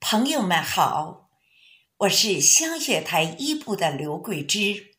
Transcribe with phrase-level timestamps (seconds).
[0.00, 1.28] 朋友们好，
[1.98, 4.96] 我是香雪台一部的刘桂枝。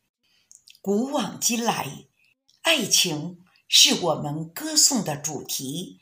[0.80, 2.06] 古往今来，
[2.62, 6.00] 爱情是我们歌颂的主题。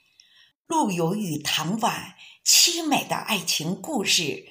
[0.67, 4.47] 陆游与唐婉凄美的爱情故事，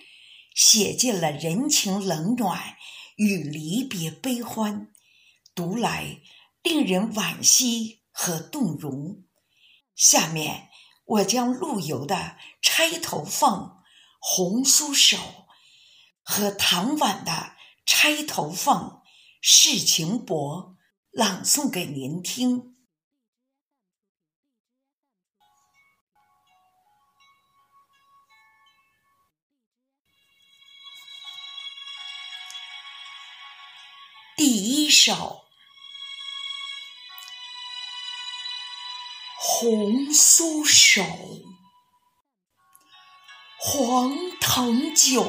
[0.55, 2.75] 写尽了人情冷暖
[3.18, 4.91] 与离别悲欢，
[5.54, 6.21] 读来
[6.63, 9.23] 令人惋惜和动容。
[9.95, 10.70] 下面
[11.05, 12.16] 我将陆游的
[12.61, 13.54] 《钗头凤》
[14.19, 15.18] 《红酥手》
[16.21, 17.32] 和唐婉的
[17.86, 18.75] 《钗头凤》。
[19.41, 20.75] 世情薄，
[21.11, 22.75] 朗诵给您听。
[34.36, 35.13] 第一首
[39.38, 41.02] 《红酥手》，
[43.61, 45.25] 黄藤酒。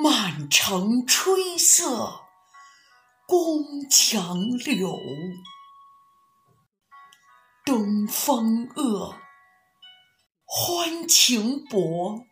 [0.00, 2.26] 满城春色
[3.26, 4.96] 宫墙柳，
[7.64, 9.16] 东风恶，
[10.44, 12.24] 欢情薄。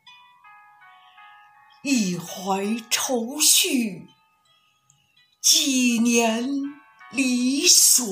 [1.83, 4.07] 一怀愁绪，
[5.43, 6.49] 几年
[7.11, 8.07] 离索。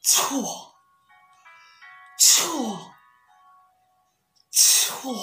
[0.00, 0.73] 错，
[2.36, 2.92] 错，
[4.50, 5.14] 错。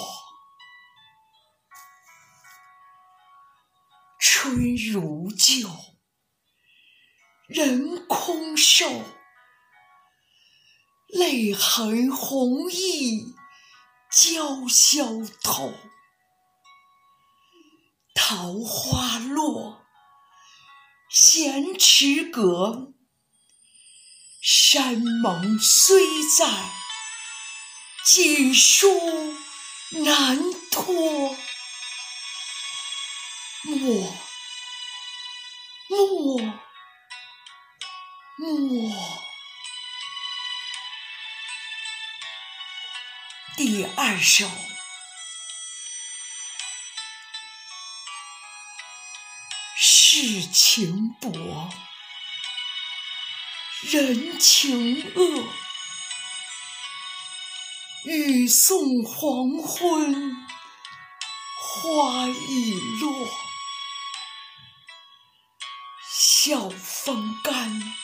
[4.18, 5.68] 春如旧，
[7.48, 9.04] 人空瘦，
[11.08, 13.34] 泪痕红浥
[14.10, 15.74] 鲛绡透。
[18.14, 19.84] 桃花落，
[21.10, 22.94] 闲池阁，
[24.40, 26.06] 山盟虽
[26.38, 26.46] 在，
[28.04, 29.34] 锦书
[29.90, 30.38] 难
[30.70, 31.36] 托。
[33.62, 34.16] 莫。
[35.88, 36.38] 莫
[38.38, 39.22] 莫，
[43.56, 44.48] 第二首，
[49.76, 51.70] 世情薄，
[53.82, 55.52] 人情恶，
[58.04, 60.36] 雨送黄昏，
[61.60, 63.28] 花已落。
[66.10, 67.94] 晓风干，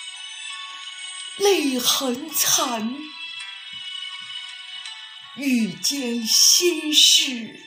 [1.39, 2.97] 泪痕残。
[5.35, 7.61] 欲笺心事，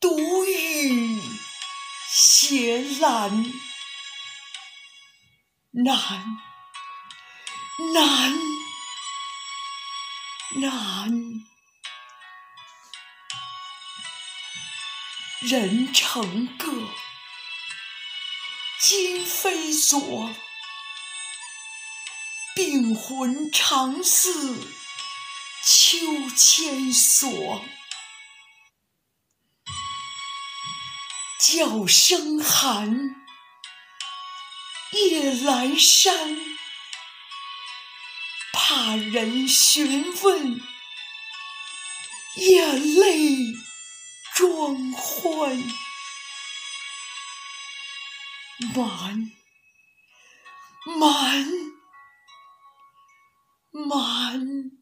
[0.00, 1.20] 独语
[2.08, 3.52] 斜阑。
[5.72, 6.36] 难，
[7.94, 8.49] 难，
[10.60, 11.10] 难。
[15.40, 16.70] 人成各。
[18.82, 20.34] 今非昨，
[22.54, 24.58] 病魂常似
[25.62, 27.64] 秋千索。
[31.42, 33.16] 角声寒，
[34.92, 36.36] 夜阑珊，
[38.70, 40.60] 怕人询问，
[42.36, 43.36] 眼泪
[44.36, 45.60] 装欢。
[48.72, 49.32] 满，
[50.96, 51.46] 满，
[53.72, 54.79] 满。